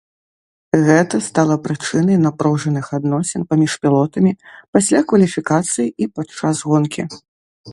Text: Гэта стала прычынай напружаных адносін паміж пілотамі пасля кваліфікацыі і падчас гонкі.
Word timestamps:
Гэта 0.85 1.15
стала 1.25 1.55
прычынай 1.65 2.17
напружаных 2.27 2.85
адносін 2.99 3.41
паміж 3.51 3.71
пілотамі 3.83 4.31
пасля 4.79 4.99
кваліфікацыі 5.13 5.87
і 5.91 6.05
падчас 6.17 6.55
гонкі. 6.73 7.03